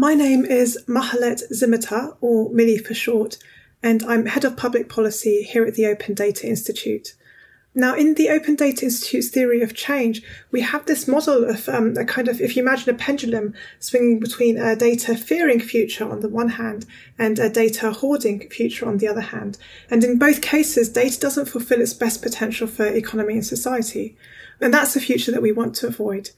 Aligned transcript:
My 0.00 0.14
name 0.14 0.46
is 0.46 0.82
Mahlet 0.88 1.42
Zimeta, 1.52 2.16
or 2.22 2.48
Milly 2.54 2.78
for 2.78 2.94
short, 2.94 3.36
and 3.82 4.02
I'm 4.04 4.24
Head 4.24 4.46
of 4.46 4.56
Public 4.56 4.88
Policy 4.88 5.42
here 5.42 5.66
at 5.66 5.74
the 5.74 5.84
Open 5.84 6.14
Data 6.14 6.48
Institute. 6.48 7.12
Now, 7.74 7.94
in 7.94 8.14
the 8.14 8.30
Open 8.30 8.54
Data 8.54 8.86
Institute's 8.86 9.28
theory 9.28 9.60
of 9.60 9.74
change, 9.74 10.22
we 10.50 10.62
have 10.62 10.86
this 10.86 11.06
model 11.06 11.44
of 11.44 11.68
um, 11.68 11.98
a 11.98 12.06
kind 12.06 12.28
of, 12.28 12.40
if 12.40 12.56
you 12.56 12.62
imagine 12.62 12.94
a 12.94 12.96
pendulum 12.96 13.52
swinging 13.78 14.20
between 14.20 14.56
a 14.56 14.74
data 14.74 15.14
fearing 15.18 15.60
future 15.60 16.10
on 16.10 16.20
the 16.20 16.30
one 16.30 16.48
hand 16.48 16.86
and 17.18 17.38
a 17.38 17.50
data 17.50 17.92
hoarding 17.92 18.48
future 18.48 18.88
on 18.88 18.96
the 18.96 19.08
other 19.08 19.20
hand. 19.20 19.58
And 19.90 20.02
in 20.02 20.18
both 20.18 20.40
cases, 20.40 20.88
data 20.88 21.20
doesn't 21.20 21.50
fulfill 21.50 21.82
its 21.82 21.92
best 21.92 22.22
potential 22.22 22.68
for 22.68 22.86
economy 22.86 23.34
and 23.34 23.44
society. 23.44 24.16
And 24.62 24.72
that's 24.72 24.94
the 24.94 25.00
future 25.00 25.30
that 25.30 25.42
we 25.42 25.52
want 25.52 25.74
to 25.74 25.88
avoid. 25.88 26.30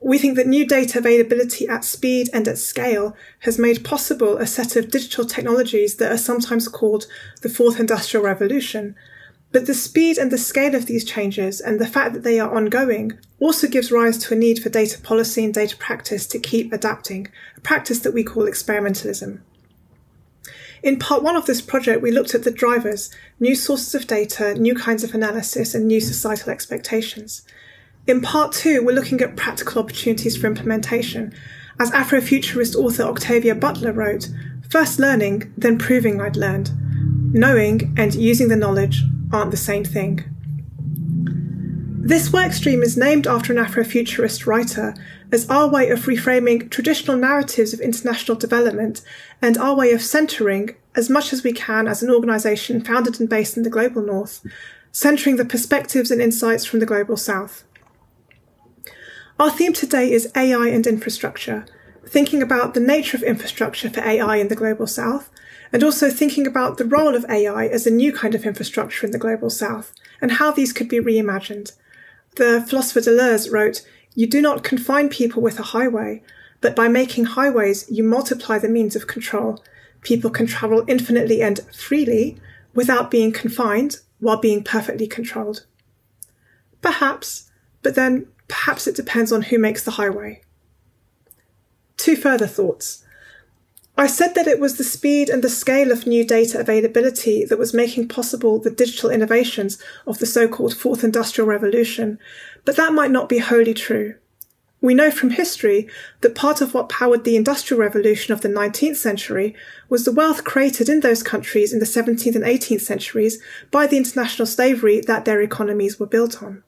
We 0.00 0.18
think 0.18 0.36
that 0.36 0.46
new 0.46 0.66
data 0.66 0.98
availability 0.98 1.68
at 1.68 1.84
speed 1.84 2.30
and 2.32 2.48
at 2.48 2.58
scale 2.58 3.14
has 3.40 3.58
made 3.58 3.84
possible 3.84 4.38
a 4.38 4.46
set 4.46 4.76
of 4.76 4.90
digital 4.90 5.26
technologies 5.26 5.96
that 5.96 6.10
are 6.10 6.18
sometimes 6.18 6.68
called 6.68 7.06
the 7.42 7.50
fourth 7.50 7.78
industrial 7.78 8.24
revolution 8.24 8.96
but 9.52 9.66
the 9.66 9.74
speed 9.74 10.16
and 10.16 10.30
the 10.30 10.38
scale 10.38 10.74
of 10.74 10.86
these 10.86 11.04
changes 11.04 11.60
and 11.60 11.80
the 11.80 11.86
fact 11.86 12.12
that 12.14 12.22
they 12.22 12.38
are 12.38 12.54
ongoing 12.54 13.18
also 13.40 13.66
gives 13.66 13.90
rise 13.90 14.16
to 14.18 14.34
a 14.34 14.36
need 14.36 14.62
for 14.62 14.68
data 14.68 15.00
policy 15.00 15.44
and 15.44 15.52
data 15.52 15.76
practice 15.76 16.26
to 16.28 16.38
keep 16.38 16.72
adapting, 16.72 17.28
a 17.56 17.60
practice 17.60 17.98
that 18.00 18.14
we 18.14 18.22
call 18.22 18.44
experimentalism. 18.44 19.40
In 20.82 20.98
part 20.98 21.22
one 21.22 21.36
of 21.36 21.46
this 21.46 21.60
project, 21.60 22.00
we 22.00 22.12
looked 22.12 22.34
at 22.34 22.44
the 22.44 22.50
drivers, 22.50 23.10
new 23.40 23.54
sources 23.54 23.94
of 23.94 24.06
data, 24.06 24.54
new 24.54 24.74
kinds 24.74 25.02
of 25.04 25.14
analysis, 25.14 25.74
and 25.74 25.86
new 25.86 26.00
societal 26.00 26.50
expectations. 26.50 27.42
In 28.10 28.20
part 28.20 28.50
two, 28.50 28.82
we're 28.82 28.92
looking 28.92 29.20
at 29.20 29.36
practical 29.36 29.80
opportunities 29.80 30.36
for 30.36 30.48
implementation. 30.48 31.32
As 31.78 31.92
Afrofuturist 31.92 32.74
author 32.74 33.04
Octavia 33.04 33.54
Butler 33.54 33.92
wrote, 33.92 34.28
first 34.68 34.98
learning, 34.98 35.54
then 35.56 35.78
proving 35.78 36.20
I'd 36.20 36.36
learned. 36.36 36.72
Knowing 37.32 37.94
and 37.96 38.12
using 38.12 38.48
the 38.48 38.56
knowledge 38.56 39.04
aren't 39.32 39.52
the 39.52 39.56
same 39.56 39.84
thing. 39.84 40.24
This 42.00 42.30
workstream 42.30 42.82
is 42.82 42.96
named 42.96 43.28
after 43.28 43.52
an 43.52 43.64
Afrofuturist 43.64 44.44
writer 44.44 44.92
as 45.30 45.48
our 45.48 45.68
way 45.68 45.88
of 45.90 46.00
reframing 46.00 46.68
traditional 46.68 47.16
narratives 47.16 47.72
of 47.72 47.78
international 47.78 48.36
development 48.36 49.02
and 49.40 49.56
our 49.56 49.76
way 49.76 49.92
of 49.92 50.02
centering, 50.02 50.74
as 50.96 51.08
much 51.08 51.32
as 51.32 51.44
we 51.44 51.52
can 51.52 51.86
as 51.86 52.02
an 52.02 52.10
organisation 52.10 52.82
founded 52.82 53.20
and 53.20 53.28
based 53.28 53.56
in 53.56 53.62
the 53.62 53.70
global 53.70 54.02
north, 54.02 54.44
centering 54.90 55.36
the 55.36 55.44
perspectives 55.44 56.10
and 56.10 56.20
insights 56.20 56.64
from 56.64 56.80
the 56.80 56.86
global 56.86 57.16
south. 57.16 57.62
Our 59.40 59.50
theme 59.50 59.72
today 59.72 60.12
is 60.12 60.30
AI 60.36 60.68
and 60.68 60.86
infrastructure, 60.86 61.64
thinking 62.06 62.42
about 62.42 62.74
the 62.74 62.80
nature 62.80 63.16
of 63.16 63.22
infrastructure 63.22 63.88
for 63.88 64.00
AI 64.00 64.36
in 64.36 64.48
the 64.48 64.54
global 64.54 64.86
south 64.86 65.30
and 65.72 65.82
also 65.82 66.10
thinking 66.10 66.46
about 66.46 66.76
the 66.76 66.84
role 66.84 67.14
of 67.14 67.24
AI 67.26 67.66
as 67.68 67.86
a 67.86 67.90
new 67.90 68.12
kind 68.12 68.34
of 68.34 68.44
infrastructure 68.44 69.06
in 69.06 69.12
the 69.12 69.18
global 69.18 69.48
south 69.48 69.94
and 70.20 70.32
how 70.32 70.50
these 70.50 70.74
could 70.74 70.90
be 70.90 71.00
reimagined. 71.00 71.72
The 72.36 72.60
philosopher 72.68 73.00
Deleuze 73.00 73.50
wrote, 73.50 73.80
You 74.14 74.26
do 74.26 74.42
not 74.42 74.62
confine 74.62 75.08
people 75.08 75.40
with 75.40 75.58
a 75.58 75.72
highway, 75.72 76.22
but 76.60 76.76
by 76.76 76.88
making 76.88 77.24
highways, 77.24 77.90
you 77.90 78.04
multiply 78.04 78.58
the 78.58 78.68
means 78.68 78.94
of 78.94 79.06
control. 79.06 79.64
People 80.02 80.28
can 80.28 80.46
travel 80.46 80.84
infinitely 80.86 81.40
and 81.40 81.60
freely 81.74 82.36
without 82.74 83.10
being 83.10 83.32
confined 83.32 84.00
while 84.18 84.36
being 84.36 84.62
perfectly 84.62 85.06
controlled. 85.06 85.64
Perhaps, 86.82 87.50
but 87.80 87.94
then 87.94 88.26
perhaps 88.50 88.86
it 88.86 88.96
depends 88.96 89.32
on 89.32 89.42
who 89.42 89.58
makes 89.58 89.82
the 89.82 89.92
highway. 89.92 90.42
Two 91.96 92.16
further 92.16 92.46
thoughts. 92.46 93.04
I 93.96 94.06
said 94.06 94.34
that 94.34 94.46
it 94.46 94.60
was 94.60 94.76
the 94.76 94.84
speed 94.84 95.28
and 95.28 95.42
the 95.42 95.50
scale 95.50 95.92
of 95.92 96.06
new 96.06 96.24
data 96.24 96.58
availability 96.58 97.44
that 97.44 97.58
was 97.58 97.74
making 97.74 98.08
possible 98.08 98.58
the 98.58 98.70
digital 98.70 99.10
innovations 99.10 99.78
of 100.06 100.18
the 100.18 100.26
so-called 100.26 100.74
fourth 100.74 101.04
industrial 101.04 101.46
revolution, 101.46 102.18
but 102.64 102.76
that 102.76 102.94
might 102.94 103.10
not 103.10 103.28
be 103.28 103.38
wholly 103.38 103.74
true. 103.74 104.14
We 104.80 104.94
know 104.94 105.10
from 105.10 105.30
history 105.30 105.86
that 106.22 106.34
part 106.34 106.62
of 106.62 106.72
what 106.72 106.88
powered 106.88 107.24
the 107.24 107.36
industrial 107.36 107.80
revolution 107.80 108.32
of 108.32 108.40
the 108.40 108.48
19th 108.48 108.96
century 108.96 109.54
was 109.90 110.06
the 110.06 110.12
wealth 110.12 110.44
created 110.44 110.88
in 110.88 111.00
those 111.00 111.22
countries 111.22 111.72
in 111.74 111.80
the 111.80 111.84
17th 111.84 112.34
and 112.34 112.44
18th 112.44 112.80
centuries 112.80 113.42
by 113.70 113.86
the 113.86 113.98
international 113.98 114.46
slavery 114.46 115.02
that 115.02 115.26
their 115.26 115.42
economies 115.42 116.00
were 116.00 116.06
built 116.06 116.42
on. 116.42 116.62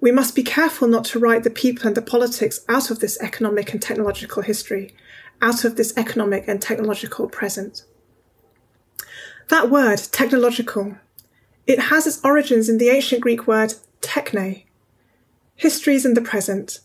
We 0.00 0.12
must 0.12 0.34
be 0.34 0.42
careful 0.42 0.88
not 0.88 1.04
to 1.06 1.18
write 1.18 1.44
the 1.44 1.50
people 1.50 1.86
and 1.86 1.96
the 1.96 2.02
politics 2.02 2.60
out 2.68 2.90
of 2.90 3.00
this 3.00 3.18
economic 3.20 3.72
and 3.72 3.82
technological 3.82 4.42
history 4.42 4.94
out 5.42 5.64
of 5.64 5.76
this 5.76 5.96
economic 5.96 6.46
and 6.46 6.60
technological 6.60 7.28
present. 7.28 7.84
That 9.48 9.70
word, 9.70 9.98
technological, 10.12 10.96
it 11.66 11.78
has 11.78 12.06
its 12.06 12.20
origins 12.24 12.68
in 12.68 12.78
the 12.78 12.88
ancient 12.88 13.22
Greek 13.22 13.46
word 13.46 13.74
techne. 14.00 14.64
History 15.56 15.94
is 15.94 16.06
in 16.06 16.14
the 16.14 16.20
present. 16.20 16.80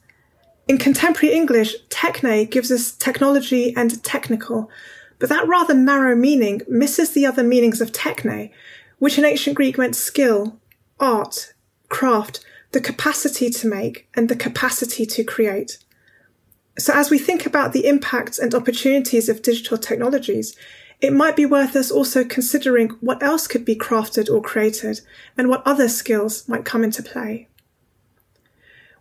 In 0.68 0.78
contemporary 0.78 1.36
English, 1.36 1.76
techne 1.90 2.50
gives 2.50 2.72
us 2.72 2.92
technology 2.92 3.76
and 3.76 4.04
technical, 4.04 4.70
but 5.20 5.30
that 5.30 5.48
rather 5.48 5.74
narrow 5.74 6.16
meaning 6.16 6.62
misses 6.68 7.12
the 7.12 7.26
other 7.26 7.44
meanings 7.44 7.82
of 7.82 7.92
techne, 7.92 8.52
which 9.00 9.18
in 9.18 9.26
ancient 9.26 9.56
Greek 9.56 9.78
meant 9.78 9.96
skill, 9.96 10.58
art, 11.00 11.54
craft, 11.90 12.44
the 12.76 12.82
capacity 12.82 13.50
to 13.50 13.70
make, 13.70 14.06
and 14.16 14.28
the 14.28 14.36
capacity 14.36 15.06
to 15.06 15.24
create. 15.24 15.78
So, 16.78 16.92
as 16.94 17.10
we 17.10 17.18
think 17.18 17.46
about 17.46 17.72
the 17.72 17.88
impacts 17.88 18.38
and 18.38 18.54
opportunities 18.54 19.30
of 19.30 19.42
digital 19.42 19.78
technologies, 19.78 20.58
it 21.00 21.14
might 21.14 21.38
be 21.38 21.46
worth 21.46 21.74
us 21.78 21.90
also 21.90 22.26
considering 22.26 22.90
what 23.00 23.24
else 23.24 23.48
could 23.48 23.64
be 23.64 23.78
crafted 23.78 24.30
or 24.30 24.42
created 24.42 25.00
and 25.38 25.48
what 25.48 25.66
other 25.66 25.88
skills 25.88 26.50
might 26.50 26.66
come 26.66 26.84
into 26.84 27.02
play. 27.02 27.48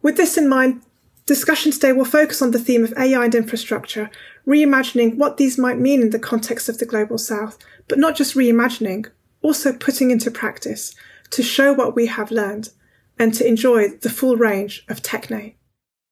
With 0.03 0.17
this 0.17 0.39
in 0.39 0.49
mind, 0.49 0.83
discussion 1.27 1.73
today 1.73 1.91
will 1.91 2.05
focus 2.05 2.41
on 2.41 2.53
the 2.53 2.61
theme 2.61 2.85
of 2.85 2.95
AI 2.97 3.25
and 3.25 3.35
infrastructure, 3.35 4.09
reimagining 4.47 5.17
what 5.17 5.37
these 5.37 5.59
might 5.59 5.81
mean 5.81 6.01
in 6.01 6.11
the 6.11 6.21
context 6.21 6.69
of 6.69 6.79
the 6.79 6.87
global 6.87 7.19
south, 7.19 7.59
but 7.89 7.99
not 7.99 8.15
just 8.15 8.37
reimagining, 8.37 9.07
also 9.43 9.73
putting 9.73 10.13
into 10.13 10.31
practice 10.31 10.95
to 11.31 11.43
show 11.43 11.73
what 11.73 11.97
we 11.97 12.07
have 12.07 12.31
learned 12.31 12.71
and 13.19 13.33
to 13.35 13.47
enjoy 13.47 13.89
the 13.89 14.11
full 14.11 14.37
range 14.37 14.85
of 14.89 15.03
techne. 15.03 15.55